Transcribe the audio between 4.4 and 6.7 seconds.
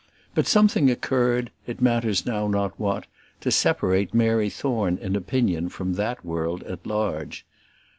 Thorne in opinion from that world